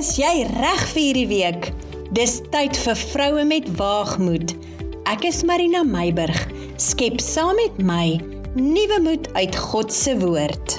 Is 0.00 0.14
jy 0.16 0.46
reg 0.48 0.82
vir 0.94 1.02
hierdie 1.02 1.28
week? 1.28 1.66
Dis 2.16 2.38
tyd 2.54 2.78
vir 2.86 2.96
vroue 2.96 3.42
met 3.44 3.66
waagmoed. 3.76 4.54
Ek 5.10 5.26
is 5.28 5.42
Marina 5.44 5.82
Meiburg. 5.84 6.38
Skep 6.80 7.18
saam 7.20 7.58
met 7.58 7.82
my 7.84 8.06
nuwe 8.54 8.96
moed 9.04 9.28
uit 9.36 9.58
God 9.60 9.92
se 9.92 10.14
woord. 10.22 10.78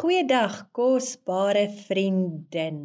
Goeiedag, 0.00 0.56
kosbare 0.72 1.66
vriendin. 1.90 2.80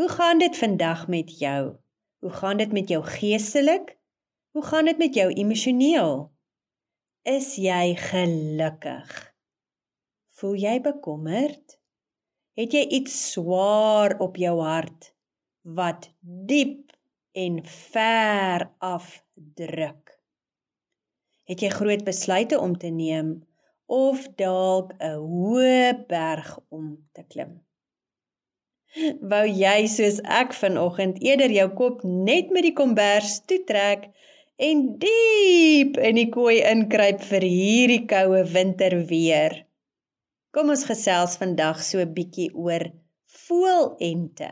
Hoe 0.00 0.08
gaan 0.16 0.40
dit 0.40 0.56
vandag 0.56 1.04
met 1.12 1.36
jou? 1.44 1.76
Hoe 2.24 2.34
gaan 2.40 2.64
dit 2.64 2.72
met 2.72 2.88
jou 2.88 3.04
geestelik? 3.04 3.92
Hoe 4.56 4.64
gaan 4.64 4.88
dit 4.88 5.04
met 5.04 5.20
jou 5.20 5.28
emosioneel? 5.28 6.30
Is 7.28 7.58
jy 7.60 7.92
gelukkig? 8.08 9.16
Voel 10.40 10.62
jy 10.64 10.78
bekommerd? 10.80 11.83
Het 12.54 12.70
jy 12.70 12.80
iets 13.00 13.14
swaar 13.32 14.12
op 14.22 14.36
jou 14.38 14.52
hart 14.62 15.08
wat 15.76 16.04
diep 16.22 16.92
en 17.34 17.56
ver 17.66 18.68
af 18.78 19.08
druk? 19.34 20.12
Het 21.50 21.64
jy 21.66 21.70
groot 21.74 22.04
besluite 22.06 22.60
om 22.62 22.76
te 22.78 22.92
neem 22.94 23.32
of 23.90 24.28
dalk 24.38 24.94
'n 25.00 25.18
hoë 25.18 26.06
berg 26.06 26.54
om 26.70 26.94
te 27.12 27.26
klim? 27.26 27.58
Wou 29.34 29.44
jy 29.50 29.90
soos 29.90 30.22
ek 30.22 30.54
vanoggend 30.54 31.18
eerder 31.26 31.50
jou 31.50 31.68
kop 31.74 32.06
net 32.06 32.54
met 32.54 32.62
die 32.70 32.76
kombers 32.78 33.40
toetrek 33.50 34.06
en 34.62 34.86
diep 35.02 35.98
in 35.98 36.22
die 36.22 36.30
kooi 36.30 36.62
inkruip 36.62 37.20
vir 37.20 37.42
hierdie 37.42 38.04
koue 38.06 38.46
winterweer? 38.46 39.64
Kom 40.54 40.68
ons 40.70 40.84
gesels 40.86 41.32
vandag 41.40 41.80
so 41.82 41.98
'n 41.98 42.12
bietjie 42.14 42.50
oor 42.54 42.82
voelente. 43.44 44.50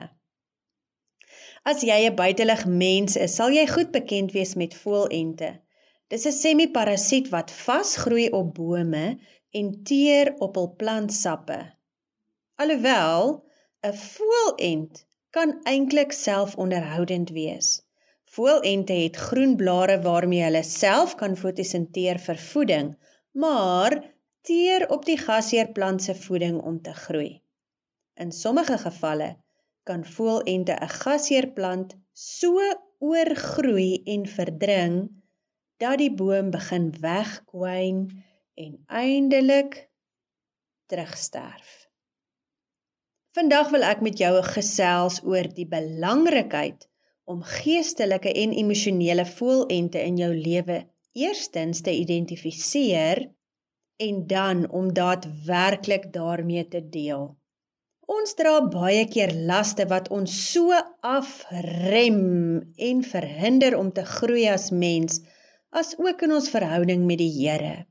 As 1.70 1.84
jy 1.88 1.98
'n 2.08 2.16
buitelug 2.18 2.64
mens 2.66 3.14
is, 3.16 3.36
sal 3.38 3.50
jy 3.54 3.66
goed 3.70 3.92
bekend 3.94 4.32
wees 4.36 4.54
met 4.62 4.74
voelente. 4.74 5.50
Dis 6.10 6.26
'n 6.26 6.34
semi-parasiet 6.38 7.28
wat 7.30 7.54
vasgroei 7.66 8.26
op 8.40 8.48
bome 8.54 9.06
en 9.58 9.68
teer 9.84 10.34
op 10.46 10.58
hul 10.58 10.70
plantsappe. 10.80 11.60
Alhoewel 12.58 13.44
'n 13.86 13.94
voelent 13.94 15.06
kan 15.30 15.60
eintlik 15.64 16.12
selfonderhoudend 16.12 17.30
wees. 17.30 17.68
Voelente 18.34 18.92
het 18.92 19.16
groen 19.16 19.54
blare 19.56 20.00
waarmee 20.02 20.42
hulle 20.42 20.62
self 20.62 21.14
kan 21.14 21.36
fotosinteer 21.36 22.18
vir 22.18 22.38
voeding, 22.50 22.96
maar 23.32 23.92
teer 24.42 24.88
op 24.90 25.04
die 25.06 25.18
gasheerplant 25.18 26.02
se 26.02 26.14
voeding 26.14 26.60
om 26.60 26.80
te 26.82 26.94
groei. 26.94 27.42
In 28.14 28.32
sommige 28.32 28.78
gevalle 28.78 29.36
kan 29.82 30.04
voelente 30.04 30.72
'n 30.72 30.88
gasheerplant 30.88 31.94
so 32.12 32.58
oorgroei 32.98 34.02
en 34.04 34.26
verdring 34.26 35.10
dat 35.76 35.98
die 35.98 36.14
boom 36.14 36.50
begin 36.50 36.90
wegkwyn 37.00 38.24
en 38.54 38.82
eindelik 38.86 39.90
terugsterf. 40.86 41.88
Vandag 43.32 43.70
wil 43.70 43.82
ek 43.82 44.00
met 44.04 44.18
jou 44.20 44.42
gesels 44.44 45.22
oor 45.24 45.48
die 45.56 45.66
belangrikheid 45.66 46.88
om 47.24 47.42
geestelike 47.42 48.32
en 48.32 48.52
emosionele 48.52 49.24
voelente 49.26 50.02
in 50.02 50.18
jou 50.20 50.34
lewe 50.34 50.82
eerstens 51.12 51.80
te 51.80 51.94
identifiseer 51.96 53.24
en 54.06 54.26
dan 54.26 54.64
om 54.70 54.90
daadwerklik 54.94 56.10
daarmee 56.12 56.68
te 56.68 56.82
deel. 56.88 57.30
Ons 58.12 58.34
dra 58.34 58.58
baie 58.66 59.04
keer 59.08 59.30
laste 59.48 59.86
wat 59.90 60.10
ons 60.12 60.32
so 60.50 60.74
afrem 61.06 62.18
en 62.88 63.02
verhinder 63.06 63.76
om 63.78 63.92
te 63.94 64.04
groei 64.04 64.48
as 64.50 64.70
mens, 64.74 65.20
as 65.70 65.94
ook 65.98 66.26
in 66.26 66.34
ons 66.36 66.50
verhouding 66.52 67.06
met 67.06 67.22
die 67.22 67.30
Here. 67.30 67.86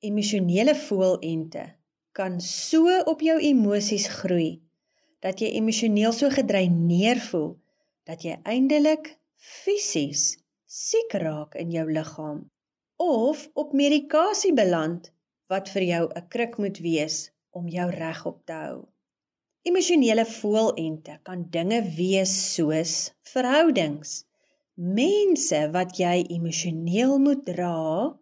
Emosionele 0.00 0.74
voelente 0.86 1.66
kan 2.16 2.40
so 2.40 3.00
op 3.10 3.20
jou 3.22 3.36
emosies 3.50 4.08
groei 4.22 4.60
dat 5.20 5.42
jy 5.42 5.50
emosioneel 5.58 6.14
so 6.16 6.30
gedreineer 6.32 7.20
voel 7.28 7.52
dat 8.08 8.24
jy 8.24 8.38
eindelik 8.48 9.12
fisies 9.36 10.38
siek 10.66 11.12
raak 11.22 11.54
in 11.60 11.72
jou 11.74 11.84
liggaam 11.90 12.42
of 13.00 13.46
op 13.54 13.76
medikasie 13.76 14.52
beland 14.56 15.10
wat 15.50 15.68
vir 15.74 15.84
jou 15.92 16.04
'n 16.08 16.28
kruk 16.32 16.58
moet 16.62 16.78
wees 16.86 17.16
om 17.58 17.68
jou 17.68 17.88
regop 17.90 18.38
te 18.46 18.52
hou. 18.52 18.78
Emosionele 19.68 20.24
voelente 20.24 21.18
kan 21.22 21.40
dinge 21.56 21.80
wees 21.96 22.32
soos 22.54 22.92
verhoudings, 23.32 24.24
mense 24.76 25.60
wat 25.74 25.98
jy 25.98 26.16
emosioneel 26.36 27.18
moet 27.18 27.44
dra 27.44 28.16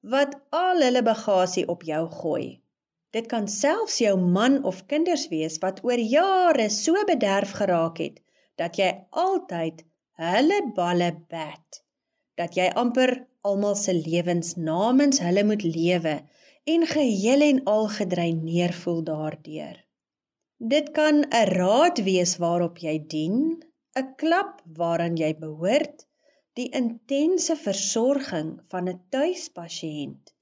wat 0.00 0.38
al 0.50 0.80
hulle 0.86 1.02
bagasie 1.02 1.66
op 1.68 1.82
jou 1.82 2.04
gooi. 2.20 2.60
Dit 3.10 3.26
kan 3.26 3.48
selfs 3.48 3.98
jou 3.98 4.16
man 4.16 4.64
of 4.64 4.86
kinders 4.86 5.28
wees 5.28 5.58
wat 5.64 5.82
oor 5.84 6.00
jare 6.00 6.68
so 6.70 7.04
bederf 7.08 7.52
geraak 7.60 7.98
het 7.98 8.22
dat 8.56 8.78
jy 8.80 8.90
altyd 9.10 9.84
hulle 10.22 10.62
balle 10.76 11.10
bat 11.28 11.82
dat 12.38 12.54
jy 12.58 12.68
amper 12.78 13.14
almal 13.48 13.76
se 13.80 13.94
lewens 13.96 14.54
namens 14.70 15.20
hulle 15.24 15.44
moet 15.50 15.64
lewe 15.64 16.16
en 16.74 16.86
geheel 16.86 17.44
en 17.50 17.60
al 17.74 17.86
gedreineer 17.98 18.74
voel 18.82 19.02
daardeur. 19.04 19.76
Dit 20.58 20.90
kan 20.98 21.22
'n 21.22 21.48
raad 21.58 22.02
wees 22.10 22.36
waarop 22.42 22.78
jy 22.86 22.96
dien, 23.14 23.38
'n 24.00 24.14
klap 24.20 24.62
waaraan 24.80 25.16
jy 25.16 25.32
behoort, 25.38 26.06
die 26.58 26.68
intense 26.80 27.56
versorging 27.56 28.50
van 28.70 28.88
'n 28.88 29.00
tuispasiënt, 29.14 30.34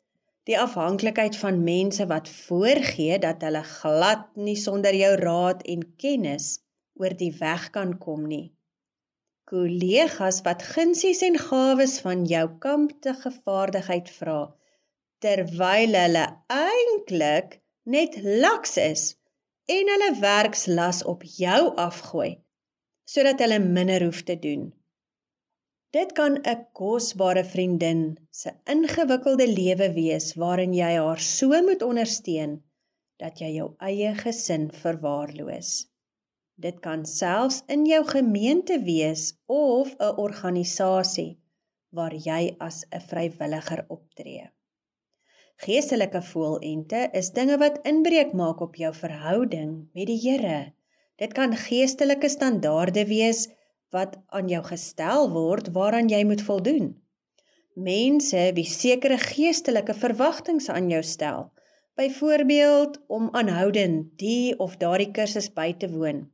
die 0.48 0.58
afhanklikheid 0.58 1.36
van 1.36 1.64
mense 1.64 2.06
wat 2.06 2.28
voorgee 2.28 3.18
dat 3.18 3.42
hulle 3.42 3.62
glad 3.62 4.24
nie 4.36 4.56
sonder 4.56 4.94
jou 4.94 5.14
raad 5.20 5.62
en 5.62 5.94
kennis 5.96 6.46
oor 6.94 7.16
die 7.16 7.34
weg 7.38 7.70
kan 7.70 7.98
kom 7.98 8.26
nie. 8.26 8.55
Kollegas 9.50 10.40
wat 10.46 10.62
gunsies 10.74 11.20
en 11.22 11.36
gawes 11.38 12.00
van 12.02 12.24
jou 12.26 12.46
kampte 12.64 13.12
vaardigheid 13.24 14.08
vra 14.18 14.40
terwyl 15.22 15.94
hulle 16.00 16.24
eintlik 16.54 17.54
net 17.94 18.18
laks 18.24 18.74
is 18.82 19.04
en 19.76 19.92
hulle 19.92 20.10
werkslas 20.24 21.04
op 21.12 21.22
jou 21.38 21.60
afgooi 21.84 22.32
sodat 23.14 23.44
hulle 23.44 23.60
minder 23.62 24.02
hoef 24.08 24.24
te 24.26 24.34
doen. 24.48 24.66
Dit 25.94 26.12
kan 26.18 26.42
'n 26.42 26.66
kosbare 26.80 27.44
vriendin 27.54 28.02
se 28.30 28.50
ingewikkelde 28.74 29.46
lewe 29.60 29.92
wees 30.00 30.26
waarin 30.42 30.74
jy 30.82 30.92
haar 30.98 31.20
so 31.20 31.62
moet 31.68 31.82
ondersteun 31.90 32.62
dat 33.22 33.38
jy 33.40 33.50
jou 33.58 33.68
eie 33.78 34.14
gesin 34.14 34.70
verwaarloos. 34.82 35.70
Dit 36.56 36.78
kan 36.80 37.02
selfs 37.04 37.62
in 37.68 37.82
jou 37.84 38.00
gemeente 38.08 38.78
wees 38.80 39.24
of 39.46 39.90
'n 40.00 40.16
organisasie 40.26 41.38
waar 41.90 42.14
jy 42.14 42.54
as 42.58 42.84
'n 42.90 43.00
vrywilliger 43.08 43.84
optree. 43.88 44.44
Geestelike 45.56 46.22
voelente 46.22 47.08
is 47.12 47.30
dinge 47.32 47.58
wat 47.58 47.78
inbreuk 47.90 48.32
maak 48.32 48.60
op 48.60 48.74
jou 48.76 48.94
verhouding 48.94 49.88
met 49.92 50.06
die 50.06 50.20
Here. 50.20 50.72
Dit 51.16 51.32
kan 51.32 51.56
geestelike 51.56 52.28
standaarde 52.28 53.04
wees 53.06 53.48
wat 53.90 54.16
aan 54.28 54.48
jou 54.48 54.62
gestel 54.64 55.30
word 55.32 55.68
waaraan 55.72 56.08
jy 56.08 56.24
moet 56.24 56.42
voldoen. 56.42 56.94
Mense 57.74 58.50
wie 58.54 58.64
sekere 58.64 59.18
geestelike 59.18 59.94
verwagtinge 59.94 60.72
aan 60.72 60.88
jou 60.90 61.02
stel, 61.02 61.52
byvoorbeeld 61.96 63.00
om 63.06 63.28
aanhoudend 63.32 64.18
die 64.18 64.58
of 64.58 64.76
daardie 64.76 65.10
kursus 65.10 65.52
by 65.52 65.72
te 65.72 65.88
woon, 65.92 66.30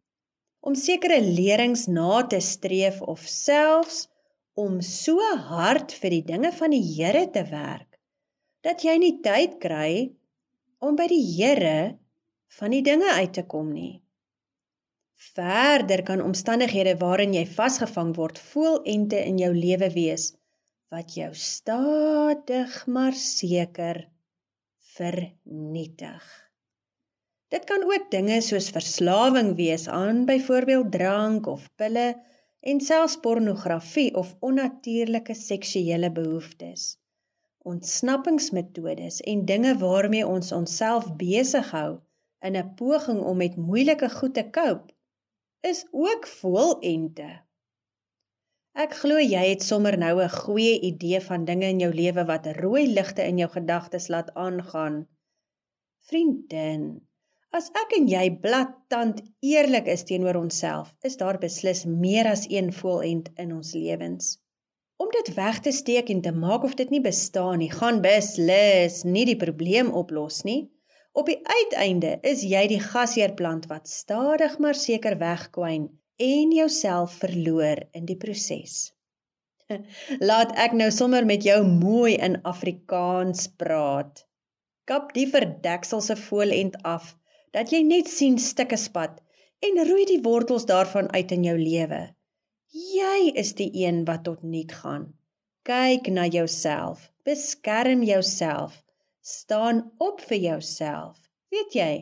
om 0.63 0.77
sekere 0.79 1.19
lerings 1.21 1.89
na 1.91 2.23
te 2.31 2.39
streef 2.41 3.01
of 3.03 3.25
selfs 3.27 4.07
om 4.55 4.81
so 4.85 5.19
hard 5.49 5.95
vir 5.99 6.15
die 6.19 6.25
dinge 6.29 6.53
van 6.55 6.75
die 6.75 6.83
Here 6.87 7.25
te 7.35 7.43
werk 7.51 7.99
dat 8.63 8.85
jy 8.87 8.95
nie 9.03 9.17
tyd 9.25 9.59
kry 9.63 10.13
om 10.83 10.95
by 10.99 11.09
die 11.11 11.23
Here 11.35 11.99
van 12.59 12.75
die 12.75 12.83
dinge 12.87 13.11
uit 13.19 13.33
te 13.35 13.43
kom 13.49 13.73
nie. 13.73 14.03
Verder 15.33 16.03
kan 16.07 16.23
omstandighede 16.23 16.95
waarin 17.01 17.35
jy 17.35 17.45
vasgevang 17.47 18.13
word, 18.17 18.39
voelente 18.39 19.19
in 19.23 19.39
jou 19.41 19.53
lewe 19.55 19.91
wees 19.95 20.33
wat 20.93 21.15
jou 21.17 21.31
stadig 21.39 22.75
maar 22.87 23.17
seker 23.17 24.05
vernietig. 24.93 26.42
Dit 27.53 27.69
kan 27.69 27.85
ook 27.85 28.09
dinge 28.11 28.41
soos 28.41 28.71
verslawing 28.73 29.53
wees 29.61 29.89
aan 29.89 30.25
byvoorbeeld 30.25 30.93
drank 30.93 31.47
of 31.47 31.69
pille 31.77 32.09
en 32.61 32.81
selfs 32.81 33.19
pornografie 33.21 34.11
of 34.17 34.35
onnatuurlike 34.41 35.35
seksuele 35.37 36.13
behoeftes 36.13 36.91
ontsnappingsmetodes 37.63 39.21
en 39.21 39.45
dinge 39.47 39.77
waarmee 39.79 40.27
ons 40.27 40.53
onsself 40.53 41.07
besig 41.19 41.71
hou 41.71 41.91
in 42.47 42.57
'n 42.59 42.75
poging 42.79 43.21
om 43.31 43.37
met 43.37 43.57
moeilike 43.57 44.09
goed 44.11 44.35
te 44.35 44.45
cope, 44.51 44.95
is 45.61 45.87
ook 45.91 46.27
voelente. 46.27 47.31
Ek 48.85 48.95
glo 49.03 49.19
jy 49.19 49.45
het 49.51 49.63
sommer 49.63 49.99
nou 49.99 50.15
'n 50.23 50.37
goeie 50.43 50.81
idee 50.81 51.21
van 51.21 51.45
dinge 51.45 51.67
in 51.67 51.79
jou 51.79 51.93
lewe 51.95 52.25
wat 52.25 52.47
rooi 52.47 52.87
ligte 52.93 53.23
in 53.23 53.39
jou 53.39 53.51
gedagtes 53.51 54.09
laat 54.09 54.35
aangaan. 54.35 55.07
Vriendin, 56.09 57.07
as 57.57 57.69
ek 57.77 57.91
en 57.99 58.07
jy 58.09 58.25
blaatant 58.45 59.19
eerlik 59.45 59.89
is 59.93 60.07
teenoor 60.09 60.39
onsself, 60.41 60.93
is 61.05 61.19
daar 61.21 61.39
beslis 61.41 61.85
meer 61.85 62.29
as 62.31 62.47
een 62.49 62.73
voelent 62.73 63.29
in 63.43 63.53
ons 63.53 63.75
lewens. 63.77 64.39
Om 65.03 65.11
dit 65.13 65.33
weg 65.37 65.59
te 65.61 65.73
steek 65.75 66.09
en 66.15 66.23
te 66.25 66.33
maak 66.33 66.65
of 66.65 66.77
dit 66.81 66.91
nie 66.95 67.03
bestaan 67.05 67.61
nie, 67.61 67.71
gaan 67.73 68.01
beslis 68.05 69.03
nie 69.05 69.27
die 69.29 69.37
probleem 69.37 69.91
oplos 70.03 70.43
nie. 70.49 70.71
Op 71.13 71.29
die 71.29 71.41
uiteinde 71.45 72.17
is 72.25 72.45
jy 72.49 72.63
die 72.73 72.81
gasheerplant 72.81 73.69
wat 73.69 73.91
stadig 73.91 74.57
maar 74.63 74.79
seker 74.79 75.19
wegkwyn 75.21 75.91
en 76.23 76.53
jouself 76.57 77.19
verloor 77.21 77.83
in 77.93 78.09
die 78.09 78.17
proses. 78.17 78.93
Laat 80.31 80.55
ek 80.57 80.77
nou 80.79 80.89
sommer 80.95 81.29
met 81.29 81.45
jou 81.45 81.61
mooi 81.69 82.15
in 82.17 82.39
Afrikaans 82.49 83.51
praat. 83.61 84.25
Kap 84.89 85.13
die 85.17 85.29
verdekselse 85.29 86.17
voelend 86.17 86.79
af 86.89 87.13
dat 87.53 87.73
jy 87.73 87.83
net 87.87 88.09
sien 88.09 88.39
stukke 88.41 88.79
spat 88.81 89.21
en 89.69 89.81
roei 89.89 90.05
die 90.09 90.21
wortels 90.25 90.65
daarvan 90.69 91.11
uit 91.13 91.33
in 91.37 91.45
jou 91.47 91.57
lewe. 91.59 92.03
Jy 92.73 93.33
is 93.43 93.53
die 93.59 93.71
een 93.85 94.05
wat 94.09 94.25
tot 94.29 94.43
nik 94.43 94.73
gaan. 94.83 95.11
Kyk 95.69 96.09
na 96.11 96.25
jouself, 96.27 97.11
beskerm 97.29 98.03
jouself 98.03 98.81
staan 99.21 99.85
op 99.99 100.21
vir 100.31 100.41
jouself. 100.49 101.19
Weet 101.53 101.77
jy? 101.77 101.93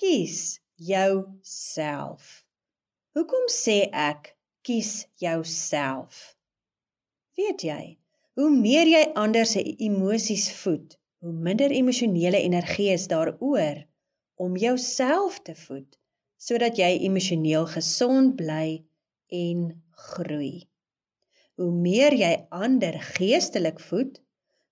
Kies 0.00 0.60
jouself. 0.76 2.46
Hoekom 3.16 3.50
sê 3.52 3.76
ek 3.92 4.36
kies 4.62 5.06
jouself? 5.20 6.36
Weet 7.36 7.66
jy? 7.66 7.82
Hoe 8.36 8.50
meer 8.52 8.88
jy 8.88 9.02
ander 9.16 9.48
se 9.48 9.62
emosies 9.88 10.48
voed, 10.62 10.96
hoe 11.24 11.32
minder 11.32 11.72
emosionele 11.72 12.40
energie 12.44 12.90
is 12.94 13.06
daaroor 13.12 13.82
om 14.36 14.56
jouself 14.56 15.40
te 15.42 15.54
voed 15.66 15.98
sodat 16.36 16.76
jy 16.76 16.90
emosioneel 17.06 17.64
gesond 17.72 18.34
bly 18.36 18.84
en 19.32 19.68
groei. 20.12 20.68
Hoe 21.56 21.72
meer 21.72 22.12
jy 22.12 22.32
ander 22.52 22.98
geestelik 23.16 23.80
voed, 23.80 24.18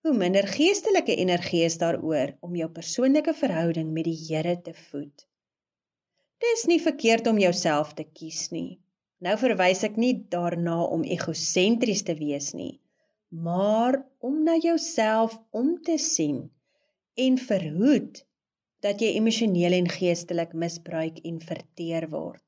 hoe 0.05 0.13
minder 0.13 0.45
geestelike 0.45 1.17
energie 1.17 1.63
is 1.65 1.79
daaroor 1.81 2.35
om 2.45 2.57
jou 2.59 2.69
persoonlike 2.69 3.33
verhouding 3.39 3.95
met 3.97 4.05
die 4.05 4.19
Here 4.27 4.59
te 4.61 4.75
voed. 4.91 5.25
Dis 6.45 6.67
nie 6.69 6.81
verkeerd 6.83 7.27
om 7.31 7.41
jouself 7.41 7.95
te 7.97 8.05
kies 8.05 8.51
nie. 8.53 8.83
Nou 9.25 9.39
verwys 9.41 9.81
ek 9.89 9.97
nie 9.97 10.13
daarna 10.29 10.83
om 10.93 11.07
egosentries 11.09 12.05
te 12.05 12.13
wees 12.19 12.53
nie, 12.53 12.83
maar 13.33 14.03
om 14.21 14.43
na 14.45 14.59
jouself 14.61 15.39
om 15.57 15.79
te 15.87 15.97
sien 15.97 16.51
en 17.17 17.39
verhoed 17.41 18.21
dat 18.85 19.01
jy 19.01 19.15
emosioneel 19.17 19.77
en 19.81 19.89
geestelik 19.89 20.53
misbruik 20.53 21.21
en 21.25 21.41
verteer 21.41 22.09
word. 22.13 22.43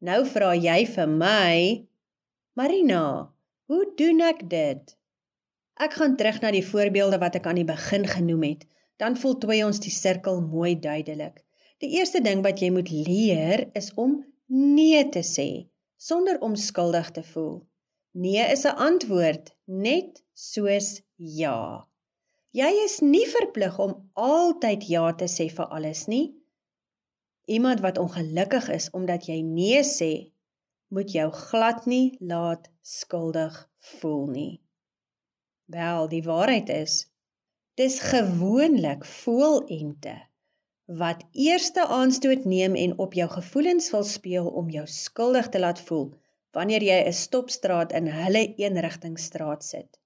Nou 0.00 0.22
vra 0.28 0.54
jy 0.56 0.78
vir 0.88 1.10
my, 1.10 1.56
Marina, 2.56 3.02
hoe 3.68 3.82
doen 4.00 4.22
ek 4.24 4.46
dit? 4.48 4.96
Ek 5.76 5.96
gaan 6.00 6.16
terug 6.16 6.40
na 6.40 6.52
die 6.54 6.64
voorbeelde 6.64 7.20
wat 7.20 7.36
ek 7.36 7.48
aan 7.50 7.60
die 7.60 7.68
begin 7.68 8.06
genoem 8.08 8.46
het. 8.48 8.62
Dan 8.96 9.18
voltooi 9.20 9.60
ons 9.66 9.80
die 9.84 9.92
sirkel 9.92 10.40
mooi 10.40 10.72
duidelik. 10.80 11.42
Die 11.84 11.98
eerste 11.98 12.22
ding 12.24 12.40
wat 12.44 12.62
jy 12.64 12.70
moet 12.72 12.88
leer 12.88 13.66
is 13.76 13.90
om 14.00 14.22
nee 14.48 15.02
te 15.12 15.20
sê 15.20 15.66
sonder 15.96 16.38
om 16.40 16.54
skuldig 16.56 17.10
te 17.10 17.22
voel. 17.32 17.66
Nee 18.12 18.44
is 18.52 18.64
'n 18.64 18.76
antwoord, 18.88 19.52
net 19.64 20.22
soos 20.32 21.02
ja. 21.16 21.84
Jy 22.54 22.70
is 22.84 23.00
nie 23.00 23.26
verplig 23.26 23.78
om 23.78 24.10
altyd 24.14 24.86
ja 24.88 25.12
te 25.14 25.26
sê 25.28 25.48
vir 25.52 25.66
alles 25.66 26.06
nie. 26.06 26.36
Iemand 27.46 27.80
wat 27.80 27.98
ongelukkig 27.98 28.68
is 28.74 28.90
omdat 28.90 29.26
jy 29.30 29.40
nee 29.42 29.82
sê, 29.86 30.32
moet 30.88 31.10
jou 31.12 31.30
glad 31.32 31.86
nie 31.86 32.16
laat 32.20 32.70
skuldig 32.82 33.58
voel 33.98 34.26
nie. 34.26 34.54
Wel, 35.66 36.08
die 36.08 36.22
waarheid 36.22 36.70
is 36.70 37.06
dis 37.76 37.98
gewoonlik 38.00 39.04
voelente 39.04 40.14
wat 40.86 41.24
eerste 41.32 41.82
aanstoot 41.86 42.44
neem 42.44 42.74
en 42.74 42.98
op 42.98 43.12
jou 43.12 43.26
gevoelens 43.30 43.90
wil 43.90 44.04
speel 44.04 44.46
om 44.46 44.70
jou 44.70 44.86
skuldig 44.86 45.48
te 45.48 45.60
laat 45.60 45.80
voel 45.88 46.14
wanneer 46.56 46.82
jy 46.82 46.98
'n 47.04 47.12
stopstraat 47.12 47.92
in 47.92 48.06
hulle 48.06 48.54
eenrigtingstraat 48.56 49.64
sit. 49.64 50.00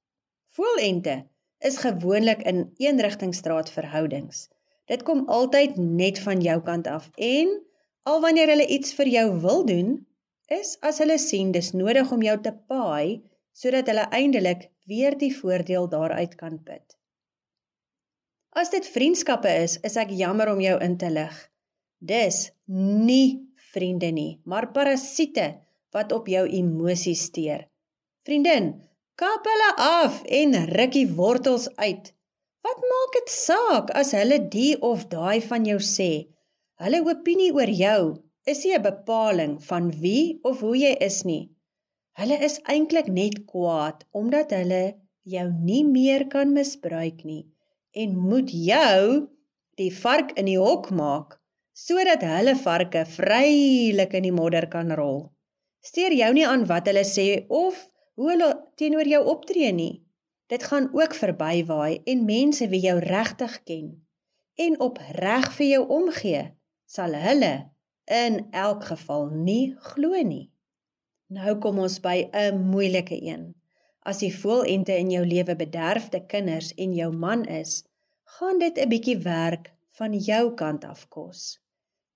Voelente 0.56 1.29
is 1.60 1.80
gewoonlik 1.82 2.42
in 2.48 2.70
eenrigtingstraat 2.80 3.70
verhoudings. 3.70 4.48
Dit 4.90 5.04
kom 5.06 5.26
altyd 5.28 5.76
net 5.76 6.18
van 6.24 6.40
jou 6.42 6.58
kant 6.66 6.86
af 6.86 7.10
en 7.16 7.52
al 8.08 8.20
wanneer 8.24 8.48
hulle 8.50 8.66
iets 8.66 8.94
vir 8.96 9.10
jou 9.12 9.26
wil 9.44 9.66
doen, 9.68 9.98
is 10.50 10.74
as 10.82 10.98
hulle 10.98 11.18
sien 11.20 11.52
dis 11.54 11.72
nodig 11.76 12.10
om 12.10 12.24
jou 12.24 12.36
te 12.42 12.52
paai 12.72 13.20
sodat 13.54 13.90
hulle 13.90 14.08
eindelik 14.16 14.70
weer 14.90 15.14
die 15.18 15.30
voordeel 15.36 15.86
daaruit 15.92 16.34
kan 16.40 16.58
put. 16.64 16.96
As 18.56 18.72
dit 18.72 18.86
vriendskappe 18.86 19.50
is, 19.62 19.76
is 19.86 19.94
ek 20.00 20.10
jammer 20.16 20.50
om 20.50 20.62
jou 20.62 20.74
in 20.82 20.96
te 20.98 21.10
lig. 21.12 21.36
Dis 22.00 22.48
nie 22.66 23.46
vriende 23.70 24.10
nie, 24.10 24.40
maar 24.44 24.72
parasiete 24.74 25.52
wat 25.94 26.12
op 26.16 26.26
jou 26.30 26.46
emosies 26.48 27.28
steur. 27.28 27.68
Vriendin, 28.26 28.72
kap 29.20 29.44
hulle 29.44 29.70
af 29.84 30.22
en 30.40 30.56
ruk 30.72 30.92
die 30.96 31.08
wortels 31.16 31.66
uit. 31.76 32.06
Wat 32.64 32.84
maak 32.92 33.16
dit 33.18 33.32
saak 33.34 33.90
as 34.00 34.12
hulle 34.16 34.38
die 34.52 34.72
of 34.90 35.02
daai 35.12 35.40
van 35.44 35.66
jou 35.68 35.76
sê? 35.84 36.10
Hulle 36.80 37.00
opinie 37.12 37.50
oor 37.56 37.72
jou 37.82 38.02
is 38.52 38.62
nie 38.64 38.72
'n 38.76 38.86
bepaling 38.86 39.52
van 39.68 39.90
wie 40.02 40.40
of 40.50 40.60
hoe 40.64 40.76
jy 40.84 40.94
is 41.08 41.18
nie. 41.30 41.50
Hulle 42.20 42.38
is 42.48 42.56
eintlik 42.74 43.08
net 43.18 43.36
kwaad 43.50 44.06
omdat 44.20 44.56
hulle 44.56 44.84
jou 45.34 45.46
nie 45.68 45.84
meer 45.84 46.24
kan 46.34 46.56
misbruik 46.56 47.20
nie 47.24 47.44
en 48.02 48.16
moet 48.30 48.50
jou 48.70 49.28
die 49.76 49.92
vark 50.02 50.32
in 50.38 50.46
die 50.46 50.58
hok 50.58 50.90
maak 51.02 51.36
sodat 51.84 52.24
hulle 52.32 52.56
varke 52.64 53.04
vrylik 53.18 54.16
in 54.18 54.28
die 54.28 54.36
modder 54.40 54.66
kan 54.74 54.90
rol. 54.96 55.22
Steer 55.80 56.12
jou 56.12 56.32
nie 56.32 56.46
aan 56.46 56.64
wat 56.72 56.86
hulle 56.88 57.04
sê 57.04 57.28
of 57.48 57.88
hoe 58.14 58.30
hulle 58.30 58.50
teenoor 58.74 59.06
jou 59.06 59.24
optree 59.24 59.72
nie. 59.72 60.02
Dit 60.46 60.62
gaan 60.62 60.88
ook 60.92 61.14
verbywaai 61.14 62.02
en 62.04 62.24
mense 62.24 62.68
wie 62.68 62.80
jou 62.80 62.98
regtig 62.98 63.62
ken 63.62 63.90
en 64.60 64.80
opreg 64.80 65.52
vir 65.56 65.66
jou 65.66 65.84
omgee, 65.96 66.42
sal 66.84 67.14
hulle 67.16 67.52
in 68.10 68.40
elk 68.50 68.84
geval 68.90 69.28
nie 69.30 69.76
glo 69.92 70.18
nie. 70.26 70.50
Nou 71.30 71.54
kom 71.62 71.78
ons 71.78 72.00
by 72.02 72.28
'n 72.32 72.58
moeilike 72.72 73.16
een. 73.22 73.54
As 74.02 74.18
die 74.18 74.34
voelente 74.34 74.96
in 74.96 75.10
jou 75.10 75.24
lewe 75.26 75.56
bederfde 75.56 76.26
kinders 76.26 76.74
en 76.74 76.94
jou 76.94 77.12
man 77.12 77.44
is, 77.44 77.84
gaan 78.24 78.58
dit 78.58 78.78
'n 78.78 78.88
bietjie 78.88 79.18
werk 79.18 79.72
van 79.98 80.12
jou 80.12 80.54
kant 80.54 80.84
af 80.84 81.08
kos. 81.08 81.60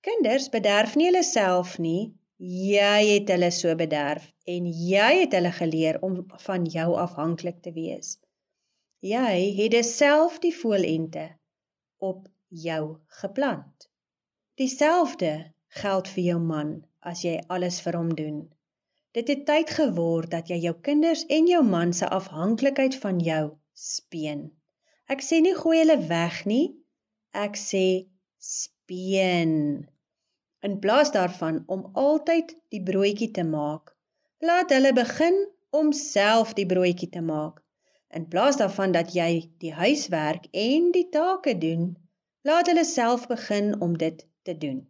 Kinders 0.01 0.49
bederf 0.49 0.97
nie 0.97 1.07
hulle 1.07 1.23
self 1.23 1.79
nie, 1.79 2.15
jy 2.39 3.01
het 3.13 3.31
hulle 3.31 3.51
so 3.55 3.75
bederf 3.79 4.27
en 4.51 4.67
jy 4.67 5.11
het 5.21 5.35
hulle 5.37 5.53
geleer 5.55 6.01
om 6.03 6.21
van 6.47 6.65
jou 6.65 6.95
afhanklik 6.99 7.61
te 7.63 7.73
wees. 7.73 8.19
Jy 9.05 9.53
het 9.59 9.77
self 9.85 10.41
die 10.41 10.55
voelente 10.55 11.29
op 11.99 12.29
jou 12.49 12.99
geplant. 13.21 13.89
Dieselfde 14.57 15.53
geld 15.69 16.09
vir 16.09 16.25
jou 16.25 16.41
man 16.41 16.75
as 17.01 17.25
jy 17.25 17.39
alles 17.49 17.81
vir 17.85 17.99
hom 17.99 18.15
doen. 18.15 18.39
Dit 19.15 19.29
het 19.29 19.45
tyd 19.47 19.71
geword 19.71 20.31
dat 20.31 20.51
jy 20.51 20.59
jou 20.65 20.75
kinders 20.83 21.25
en 21.31 21.47
jou 21.47 21.63
man 21.63 21.93
se 21.93 22.09
afhanklikheid 22.09 22.97
van 23.03 23.21
jou 23.23 23.45
speen. 23.75 24.49
Ek 25.07 25.23
sê 25.23 25.41
nie 25.45 25.55
gooi 25.55 25.79
hulle 25.83 26.01
weg 26.09 26.45
nie. 26.51 26.67
Ek 27.31 27.59
sê 27.61 28.09
speen. 28.39 29.87
In 30.65 30.79
plaas 30.79 31.11
daarvan 31.13 31.63
om 31.67 31.91
altyd 31.93 32.55
die 32.73 32.83
broodjie 32.83 33.31
te 33.37 33.43
maak, 33.45 33.91
laat 34.41 34.71
hulle 34.73 34.93
begin 34.97 35.37
om 35.77 35.91
self 35.93 36.55
die 36.57 36.65
broodjie 36.71 37.11
te 37.13 37.21
maak. 37.21 37.59
In 38.17 38.25
plaas 38.33 38.57
daarvan 38.57 38.95
dat 38.97 39.13
jy 39.13 39.51
die 39.61 39.75
huiswerk 39.77 40.47
en 40.53 40.87
die 40.95 41.09
take 41.13 41.59
doen, 41.61 41.91
laat 42.49 42.71
hulle 42.73 42.85
self 42.89 43.27
begin 43.29 43.75
om 43.85 43.99
dit 44.01 44.25
te 44.49 44.55
doen. 44.65 44.81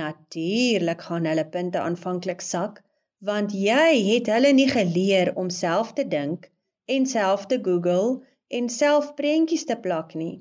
Natuurlik 0.00 1.04
gaan 1.10 1.28
hulle 1.28 1.44
punte 1.58 1.84
aanvanklik 1.84 2.40
sak, 2.40 2.80
want 3.18 3.52
jy 3.52 4.00
het 4.08 4.32
hulle 4.32 4.54
nie 4.56 4.70
geleer 4.72 5.34
om 5.36 5.52
self 5.52 5.92
te 5.92 6.08
dink 6.08 6.48
en 6.88 7.04
self 7.06 7.44
te 7.52 7.60
Google 7.68 8.22
en 8.48 8.72
self 8.72 9.12
prentjies 9.20 9.68
te 9.68 9.76
plak 9.76 10.16
nie. 10.16 10.40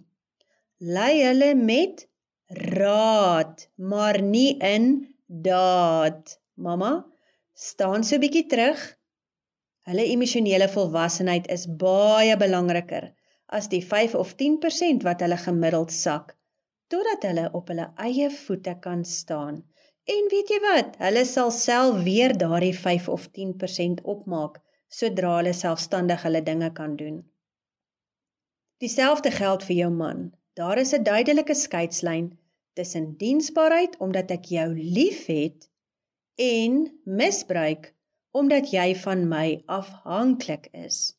Lei 0.80 1.20
hulle 1.26 1.54
met 1.60 2.08
raad, 2.54 3.70
maar 3.76 4.22
nie 4.22 4.58
in 4.58 5.16
daad. 5.28 6.40
Mamma, 6.54 7.06
staan 7.54 8.04
so 8.04 8.16
'n 8.16 8.20
bietjie 8.20 8.46
terug. 8.48 8.80
Hulle 9.90 10.06
emosionele 10.06 10.70
volwassenheid 10.70 11.48
is 11.48 11.68
baie 11.68 12.38
belangriker 12.38 13.12
as 13.48 13.68
die 13.70 13.84
5 13.86 14.16
of 14.16 14.36
10% 14.36 15.04
wat 15.04 15.22
hulle 15.22 15.38
gemiddeld 15.38 15.92
sak 15.92 16.38
totdat 16.94 17.26
hulle 17.28 17.50
op 17.58 17.68
hulle 17.72 17.88
eie 18.08 18.30
voete 18.30 18.76
kan 18.82 19.06
staan. 19.06 19.64
En 20.04 20.28
weet 20.32 20.50
jy 20.52 20.60
wat? 20.64 20.96
Hulle 21.00 21.24
sal 21.26 21.52
self 21.52 22.04
weer 22.04 22.36
daardie 22.38 22.76
5 22.78 23.08
of 23.10 23.28
10% 23.38 24.04
opmaak 24.04 24.60
sodra 24.88 25.38
hulle 25.40 25.54
selfstandig 25.58 26.22
hulle 26.28 26.44
dinge 26.44 26.70
kan 26.80 26.96
doen. 27.00 27.22
Dieselfde 28.84 29.32
geld 29.32 29.64
vir 29.64 29.76
jou 29.76 29.92
man. 29.92 30.32
Daar 30.54 30.78
is 30.78 30.94
'n 30.94 31.04
duidelike 31.04 31.56
skeidslyn 31.56 32.38
tussen 32.74 33.14
diensbaarheid 33.18 33.98
omdat 34.04 34.32
ek 34.34 34.50
jou 34.54 34.70
liefhet 34.76 35.70
en 36.42 36.88
misbruik 37.04 37.92
omdat 38.34 38.72
jy 38.74 38.96
van 39.04 39.28
my 39.30 39.48
afhanklik 39.70 40.70
is. 40.74 41.14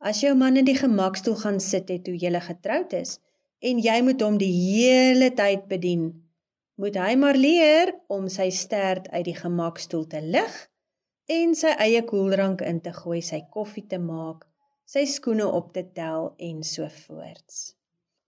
As 0.00 0.22
jou 0.24 0.32
man 0.36 0.56
in 0.56 0.64
die 0.64 0.76
gemakstoel 0.76 1.36
gaan 1.42 1.60
sit 1.60 1.90
het 1.92 2.06
toe 2.08 2.16
jy 2.16 2.32
getroud 2.40 2.92
is 2.96 3.18
en 3.60 3.80
jy 3.80 4.00
moet 4.04 4.22
hom 4.24 4.38
die 4.40 4.52
hele 4.52 5.30
tyd 5.36 5.68
bedien, 5.68 6.08
moet 6.76 6.96
hy 7.00 7.14
maar 7.16 7.36
leer 7.36 7.92
om 8.12 8.28
sy 8.32 8.50
stert 8.50 9.08
uit 9.12 9.24
die 9.28 9.36
gemakstoel 9.36 10.04
te 10.08 10.20
lig 10.20 10.56
en 11.32 11.54
sy 11.58 11.72
eie 11.80 12.02
koeldrank 12.04 12.60
in 12.62 12.80
te 12.80 12.92
gooi, 12.92 13.20
sy 13.20 13.42
koffie 13.52 13.86
te 13.88 13.98
maak, 13.98 14.44
sy 14.86 15.04
skoene 15.08 15.46
op 15.48 15.72
te 15.74 15.82
tel 15.96 16.34
en 16.38 16.62
so 16.62 16.88
voorts. 17.06 17.74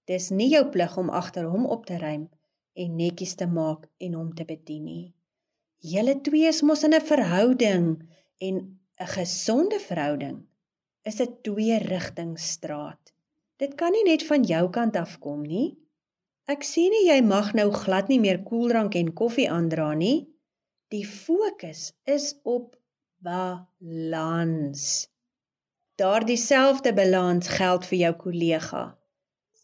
Dis 0.09 0.31
nie 0.33 0.49
jou 0.51 0.65
plig 0.73 0.97
om 0.99 1.13
agter 1.13 1.47
hom 1.53 1.69
op 1.69 1.87
te 1.87 2.01
ruim 2.01 2.29
en 2.83 2.97
netjies 2.97 3.35
te 3.41 3.47
maak 3.51 3.87
en 4.05 4.15
hom 4.19 4.31
te 4.39 4.47
bedien 4.49 4.85
nie. 4.85 5.07
Julle 5.93 6.15
twee 6.27 6.49
is 6.51 6.63
mos 6.63 6.85
in 6.87 6.95
'n 6.95 7.09
verhouding 7.11 7.87
en 8.47 8.55
'n 9.01 9.11
gesonde 9.17 9.79
verhouding 9.89 10.39
is 11.11 11.21
'n 11.21 11.37
twee-rigtingstraat. 11.43 13.13
Dit 13.59 13.75
kan 13.75 13.93
nie 13.93 14.05
net 14.05 14.23
van 14.31 14.43
jou 14.45 14.71
kant 14.71 14.97
af 14.97 15.19
kom 15.19 15.43
nie. 15.43 15.79
Ek 16.47 16.63
sien 16.63 16.91
nie 16.91 17.07
jy 17.09 17.21
mag 17.23 17.55
nou 17.55 17.71
glad 17.73 18.09
nie 18.09 18.21
meer 18.21 18.43
koeldrank 18.43 18.95
en 18.95 19.15
koffie 19.21 19.51
aandra 19.51 19.95
nie. 19.95 20.29
Die 20.95 21.07
fokus 21.07 21.93
is 22.05 22.35
op 22.43 22.77
balans. 23.21 25.09
Daardie 25.99 26.39
selfde 26.41 26.95
balans 26.95 27.49
geld 27.49 27.87
vir 27.91 27.99
jou 27.99 28.13
kollega. 28.23 28.83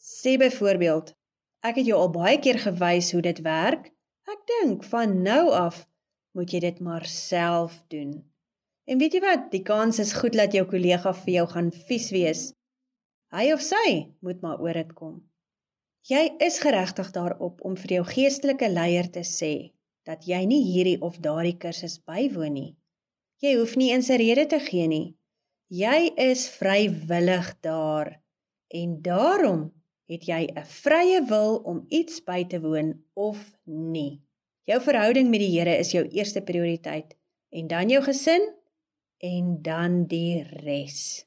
Sê 0.05 0.37
byvoorbeeld, 0.37 1.15
ek 1.65 1.81
het 1.81 1.89
jou 1.89 1.99
al 1.99 2.13
baie 2.13 2.39
keer 2.45 2.61
gewys 2.61 3.11
hoe 3.17 3.23
dit 3.25 3.41
werk. 3.45 3.91
Ek 4.29 4.41
dink 4.51 4.85
van 4.93 5.23
nou 5.25 5.49
af 5.57 5.85
moet 6.37 6.53
jy 6.53 6.61
dit 6.65 6.81
maar 6.85 7.07
self 7.09 7.79
doen. 7.93 8.17
En 8.85 9.01
weet 9.01 9.17
jy 9.17 9.23
wat? 9.25 9.49
Die 9.53 9.63
kans 9.65 10.01
is 10.03 10.13
goed 10.19 10.37
dat 10.37 10.53
jou 10.53 10.67
kollega 10.69 11.15
vir 11.23 11.33
jou 11.39 11.47
gaan 11.55 11.71
vies 11.89 12.11
wees. 12.13 12.43
Hy 13.33 13.53
of 13.55 13.63
sy 13.65 14.15
moet 14.21 14.43
maar 14.45 14.61
oor 14.61 14.77
dit 14.77 14.93
kom. 14.95 15.23
Jy 16.05 16.35
is 16.45 16.61
geregtig 16.61 17.15
daarop 17.15 17.63
om 17.65 17.79
vir 17.81 17.97
jou 17.99 18.05
geestelike 18.11 18.69
leier 18.69 19.09
te 19.11 19.25
sê 19.25 19.55
dat 20.05 20.27
jy 20.29 20.43
nie 20.45 20.61
hierdie 20.67 20.99
of 21.01 21.17
daardie 21.25 21.57
kursus 21.57 21.97
bywoon 22.05 22.53
nie. 22.53 22.73
Jy 23.41 23.55
hoef 23.57 23.77
nie 23.81 23.91
eens 23.93 24.11
'n 24.11 24.21
rede 24.21 24.47
te 24.47 24.61
gee 24.61 24.87
nie. 24.87 25.17
Jy 25.71 26.13
is 26.17 26.49
vrywillig 26.49 27.49
daar 27.61 28.21
en 28.69 29.03
daarom 29.03 29.73
het 30.11 30.27
jy 30.29 30.43
'n 30.53 30.65
vrye 30.65 31.21
wil 31.29 31.57
om 31.65 31.85
iets 31.89 32.21
by 32.25 32.45
te 32.45 32.61
woon 32.61 32.93
of 33.15 33.39
nie. 33.65 34.21
Jou 34.65 34.81
verhouding 34.81 35.31
met 35.31 35.41
die 35.41 35.59
Here 35.59 35.77
is 35.79 35.93
jou 35.93 36.05
eerste 36.09 36.41
prioriteit 36.41 37.17
en 37.51 37.67
dan 37.67 37.89
jou 37.89 38.03
gesin 38.03 38.53
en 39.19 39.63
dan 39.63 40.05
die 40.07 40.43
res. 40.43 41.27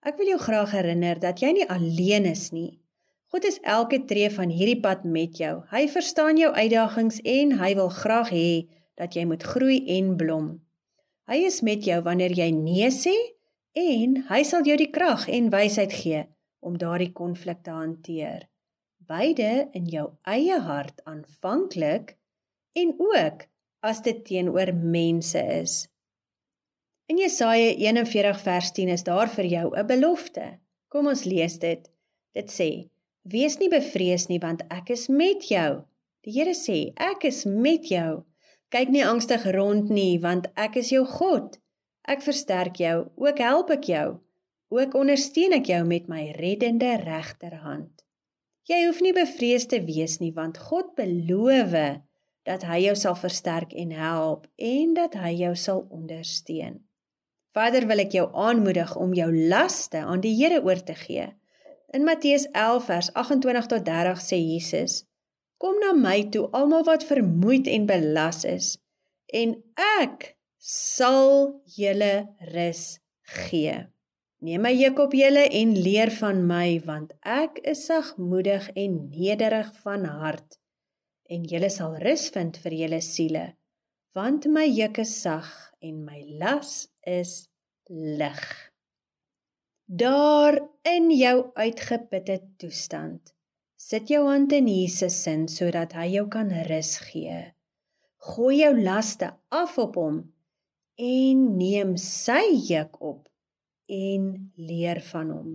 Ek 0.00 0.16
wil 0.16 0.26
jou 0.26 0.38
graag 0.38 0.70
herinner 0.70 1.20
dat 1.20 1.40
jy 1.40 1.52
nie 1.52 1.68
alleen 1.68 2.24
is 2.24 2.50
nie. 2.52 2.80
God 3.28 3.44
is 3.44 3.60
elke 3.62 4.04
tree 4.04 4.30
van 4.30 4.48
hierdie 4.48 4.80
pad 4.80 5.04
met 5.04 5.36
jou. 5.36 5.62
Hy 5.70 5.88
verstaan 5.88 6.36
jou 6.36 6.52
uitdagings 6.52 7.20
en 7.24 7.58
hy 7.58 7.74
wil 7.74 7.88
graag 7.88 8.30
hê 8.30 8.68
dat 8.94 9.14
jy 9.14 9.24
moet 9.24 9.42
groei 9.42 9.84
en 9.96 10.16
blom. 10.16 10.60
Hy 11.26 11.44
is 11.44 11.62
met 11.62 11.84
jou 11.84 12.02
wanneer 12.02 12.32
jy 12.32 12.50
nee 12.50 12.90
sê 12.90 13.14
en 13.72 14.24
hy 14.28 14.42
sal 14.44 14.62
jou 14.62 14.76
die 14.76 14.90
krag 14.90 15.28
en 15.28 15.50
wysheid 15.50 15.92
gee 15.92 16.33
om 16.64 16.78
daardie 16.80 17.12
konflik 17.12 17.62
te 17.62 17.70
hanteer. 17.70 18.48
Beide 19.04 19.68
in 19.76 19.88
jou 19.92 20.06
eie 20.24 20.58
hart 20.64 21.02
aanvanklik 21.04 22.14
en 22.72 22.94
ook 22.98 23.44
as 23.84 24.00
dit 24.02 24.24
teenoor 24.24 24.72
mense 24.74 25.40
is. 25.60 25.74
In 27.06 27.20
Jesaja 27.20 27.74
41 27.76 28.40
vers 28.40 28.70
10 28.72 28.88
is 28.88 29.04
daar 29.04 29.28
vir 29.28 29.44
jou 29.44 29.66
'n 29.76 29.86
belofte. 29.86 30.58
Kom 30.88 31.06
ons 31.06 31.24
lees 31.24 31.58
dit. 31.58 31.90
Dit 32.32 32.48
sê: 32.50 32.88
Wees 33.22 33.58
nie 33.58 33.68
bevrees 33.68 34.26
nie 34.28 34.38
want 34.38 34.62
ek 34.70 34.90
is 34.90 35.08
met 35.08 35.48
jou. 35.48 35.84
Die 36.24 36.32
Here 36.32 36.54
sê: 36.54 36.92
Ek 36.96 37.24
is 37.24 37.44
met 37.44 37.88
jou. 37.88 38.24
Kyk 38.68 38.88
nie 38.88 39.04
angstig 39.04 39.44
rond 39.52 39.90
nie 39.90 40.18
want 40.18 40.46
ek 40.56 40.76
is 40.76 40.90
jou 40.90 41.04
God. 41.04 41.58
Ek 42.08 42.22
versterk 42.22 42.76
jou, 42.76 43.08
ook 43.16 43.38
help 43.38 43.70
ek 43.70 43.84
jou. 43.84 44.20
Ook 44.74 44.94
ondersteun 44.98 45.52
ek 45.54 45.68
jou 45.70 45.84
met 45.86 46.08
my 46.10 46.32
reddende 46.34 46.96
regterhand. 47.04 47.92
Jy 48.66 48.80
hoef 48.86 48.98
nie 49.04 49.12
bevrees 49.14 49.68
te 49.70 49.78
wees 49.86 50.16
nie 50.18 50.32
want 50.34 50.58
God 50.58 50.96
beloof 50.98 51.76
dat 52.48 52.64
hy 52.66 52.80
jou 52.88 52.96
sal 52.98 53.14
versterk 53.14 53.76
en 53.78 53.92
help 53.94 54.48
en 54.58 54.96
dat 54.98 55.14
hy 55.20 55.30
jou 55.44 55.52
sal 55.54 55.84
ondersteun. 55.94 56.80
Verder 57.54 57.86
wil 57.86 58.02
ek 58.02 58.16
jou 58.18 58.26
aanmoedig 58.34 58.96
om 58.98 59.14
jou 59.14 59.30
laste 59.52 60.02
aan 60.02 60.24
die 60.24 60.34
Here 60.40 60.58
oor 60.66 60.82
te 60.82 60.98
gee. 60.98 61.28
In 61.94 62.02
Matteus 62.02 62.48
11 62.50 62.90
vers 62.90 63.12
28 63.14 63.70
tot 63.70 63.86
30 63.86 64.26
sê 64.26 64.42
Jesus: 64.42 65.04
Kom 65.62 65.78
na 65.78 65.94
my 65.94 66.24
toe 66.34 66.48
almal 66.50 66.82
wat 66.90 67.06
vermoeid 67.06 67.70
en 67.70 67.86
belas 67.86 68.42
is 68.42 68.74
en 69.30 69.54
ek 70.02 70.32
sal 70.58 71.60
julle 71.78 72.14
rus 72.50 72.86
gee. 73.46 73.93
Neem 74.42 74.64
my 74.66 74.72
juk 74.74 74.98
op 75.06 75.14
julle 75.14 75.44
en 75.60 75.74
leer 75.78 76.10
van 76.18 76.42
my 76.46 76.80
want 76.84 77.14
ek 77.22 77.60
is 77.70 77.86
sagmoedig 77.86 78.66
en 78.74 78.96
nederig 79.12 79.70
van 79.84 80.04
hart 80.04 80.58
en 81.30 81.44
julle 81.48 81.70
sal 81.72 81.94
rus 82.02 82.26
vind 82.34 82.58
vir 82.64 82.74
julle 82.82 83.00
siele 83.04 83.44
want 84.14 84.46
my 84.46 84.66
juk 84.66 85.00
is 85.02 85.14
sag 85.22 85.48
en 85.82 86.04
my 86.06 86.20
las 86.40 86.86
is 87.06 87.48
lig. 87.90 88.42
Daar 89.84 90.60
in 90.88 91.10
jou 91.12 91.50
uitgeputte 91.54 92.38
toestand 92.58 93.34
sit 93.76 94.08
jou 94.08 94.22
hand 94.28 94.52
in 94.56 94.68
Jesus 94.70 95.16
se 95.26 95.34
sodat 95.52 95.92
hy 95.92 96.06
jou 96.14 96.28
kan 96.32 96.48
rus 96.70 96.96
gee. 97.04 97.52
Gooi 98.24 98.62
jou 98.62 98.72
laste 98.80 99.34
af 99.52 99.76
op 99.78 99.98
hom 100.00 100.22
en 100.96 101.44
neem 101.58 101.96
sy 102.00 102.40
juk 102.70 103.00
op 103.02 103.28
en 103.86 104.52
leer 104.56 105.00
van 105.10 105.30
hom. 105.30 105.50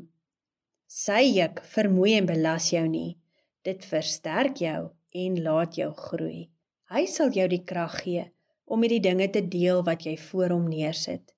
Sy 0.90 1.22
juk 1.36 1.62
vermoei 1.70 2.16
en 2.18 2.28
belas 2.30 2.72
jou 2.74 2.86
nie. 2.90 3.18
Dit 3.66 3.86
versterk 3.86 4.62
jou 4.62 4.90
en 5.14 5.42
laat 5.44 5.78
jou 5.78 5.90
groei. 5.94 6.50
Hy 6.90 7.06
sal 7.06 7.34
jou 7.34 7.48
die 7.50 7.64
krag 7.66 8.00
gee 8.04 8.30
om 8.70 8.82
met 8.82 8.94
die 8.94 9.02
dinge 9.02 9.30
te 9.34 9.42
deel 9.42 9.84
wat 9.86 10.06
jy 10.06 10.16
voor 10.30 10.54
hom 10.54 10.68
neersit. 10.70 11.34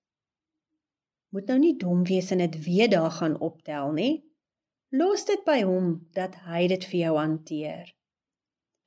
Moet 1.31 1.47
nou 1.47 1.59
nie 1.59 1.77
dom 1.79 2.03
wees 2.07 2.31
en 2.35 2.43
dit 2.43 2.57
weer 2.65 2.89
daar 2.91 3.11
gaan 3.11 3.39
optel 3.39 3.93
nie. 3.95 4.13
Los 4.91 5.23
dit 5.27 5.43
by 5.47 5.61
hom 5.63 5.93
dat 6.15 6.35
hy 6.47 6.65
dit 6.67 6.83
vir 6.91 6.99
jou 7.05 7.15
hanteer. 7.15 7.91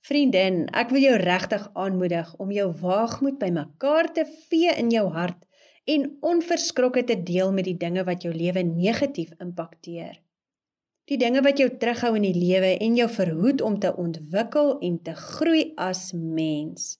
Vriendin, 0.04 0.66
ek 0.76 0.90
wil 0.92 1.00
jou 1.00 1.14
regtig 1.16 1.64
aanmoedig 1.80 2.34
om 2.36 2.50
jou 2.52 2.66
waagmoed 2.82 3.38
bymekaar 3.40 4.10
te 4.12 4.26
vee 4.50 4.74
in 4.76 4.92
jou 4.92 5.06
hart 5.14 5.40
en 5.84 6.06
onverskrokke 6.24 7.04
te 7.04 7.16
deel 7.22 7.52
met 7.52 7.68
die 7.68 7.76
dinge 7.76 8.04
wat 8.08 8.24
jou 8.24 8.32
lewe 8.34 8.62
negatief 8.64 9.32
impakteer. 9.40 10.16
Die 11.04 11.18
dinge 11.20 11.42
wat 11.44 11.60
jou 11.60 11.68
terughou 11.68 12.14
in 12.16 12.24
die 12.24 12.36
lewe 12.36 12.76
en 12.80 12.96
jou 12.96 13.08
verhoed 13.12 13.60
om 13.60 13.76
te 13.80 13.92
ontwikkel 14.00 14.78
en 14.80 14.96
te 15.04 15.12
groei 15.18 15.72
as 15.76 16.12
mens, 16.16 16.94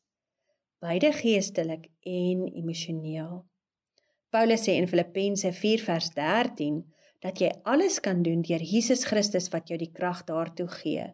beide 0.85 1.13
geestelik 1.17 1.89
en 2.05 2.45
emosioneel. 2.53 3.41
Paulus 4.35 4.67
sê 4.67 4.75
in 4.77 4.89
Filippense 4.91 5.53
4 5.57 5.85
vers 5.87 6.11
13 6.13 6.83
dat 7.25 7.41
jy 7.41 7.49
alles 7.65 8.01
kan 8.05 8.21
doen 8.23 8.43
deur 8.45 8.61
Jesus 8.61 9.07
Christus 9.09 9.49
wat 9.55 9.71
jou 9.73 9.79
die 9.81 9.93
krag 9.95 10.25
daartoe 10.29 10.69
gee. 10.83 11.07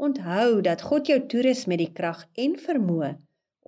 Onthou 0.00 0.62
dat 0.64 0.84
God 0.86 1.10
jou 1.10 1.18
toerus 1.28 1.66
met 1.68 1.82
die 1.82 1.92
krag 1.92 2.22
en 2.38 2.56
vermoë 2.56 3.16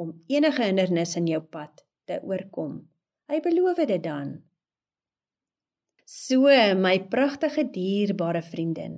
om 0.00 0.14
enige 0.32 0.64
hindernis 0.64 1.16
in 1.20 1.28
jou 1.28 1.42
pad 1.42 1.84
te 2.08 2.16
oorkom. 2.24 2.89
Hy 3.30 3.38
beloof 3.38 3.78
dit 3.86 4.02
dan. 4.02 4.32
So, 6.02 6.50
my 6.74 6.96
pragtige 7.12 7.62
dierbare 7.70 8.40
vriendin, 8.42 8.96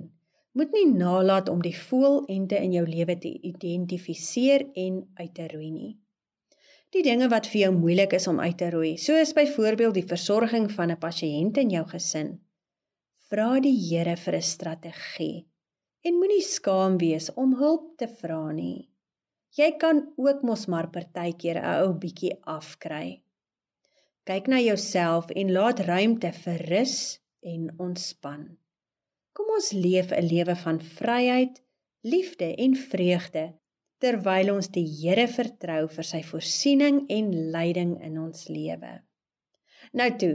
moet 0.57 0.71
nie 0.73 0.87
nalat 0.89 1.51
om 1.51 1.59
die 1.61 1.75
voelente 1.77 2.57
in 2.57 2.73
jou 2.73 2.81
lewe 2.87 3.13
te 3.21 3.29
identifiseer 3.29 4.65
en 4.73 4.95
uit 5.19 5.33
te 5.37 5.45
roei 5.51 5.69
nie. 5.69 5.91
Die 6.97 7.03
dinge 7.05 7.27
wat 7.29 7.45
vir 7.51 7.59
jou 7.67 7.71
moeilik 7.75 8.15
is 8.17 8.25
om 8.31 8.41
uit 8.41 8.57
te 8.57 8.71
roei, 8.73 8.95
soos 8.97 9.35
byvoorbeeld 9.37 9.99
die 9.99 10.07
versorging 10.09 10.65
van 10.73 10.89
'n 10.89 11.01
pasiënt 11.05 11.57
in 11.61 11.69
jou 11.69 11.85
gesin, 11.93 12.39
vra 13.29 13.59
die 13.59 13.77
Here 13.77 14.15
vir 14.17 14.35
'n 14.35 14.41
strategie 14.41 15.45
en 16.03 16.17
moenie 16.17 16.41
skaam 16.41 16.97
wees 16.97 17.29
om 17.33 17.53
hulp 17.61 17.97
te 17.97 18.07
vra 18.07 18.51
nie. 18.51 18.89
Jy 19.57 19.77
kan 19.77 20.01
ook 20.17 20.41
mos 20.41 20.65
maar 20.65 20.89
partykeer 20.89 21.61
'n 21.61 21.65
ou 21.83 21.93
bietjie 21.93 22.33
afkry. 22.41 23.21
Kyk 24.23 24.47
na 24.47 24.59
jouself 24.63 25.31
en 25.35 25.51
laat 25.51 25.79
ruimte 25.83 26.31
vir 26.43 26.61
rus 26.71 26.97
en 27.43 27.67
ontspan. 27.77 28.45
Kom 29.35 29.49
ons 29.57 29.71
leef 29.71 30.11
'n 30.11 30.27
lewe 30.33 30.55
van 30.55 30.79
vryheid, 30.81 31.61
liefde 32.01 32.55
en 32.55 32.75
vreugde 32.75 33.45
terwyl 34.03 34.51
ons 34.55 34.67
die 34.75 34.85
Here 34.85 35.27
vertrou 35.31 35.87
vir 35.87 36.07
sy 36.07 36.21
voorsiening 36.27 37.05
en 37.09 37.31
leiding 37.55 37.93
in 38.03 38.17
ons 38.19 38.47
lewe. 38.51 38.91
Nou 39.93 40.09
toe, 40.19 40.33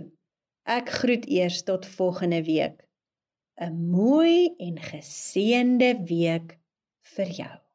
ek 0.64 0.92
groet 1.00 1.26
eers 1.28 1.62
tot 1.68 1.88
volgende 1.98 2.42
week. 2.44 2.84
'n 3.60 3.90
Mooi 3.90 4.54
en 4.58 4.76
geseënde 4.78 5.90
week 6.08 6.58
vir 7.14 7.30
jou. 7.40 7.67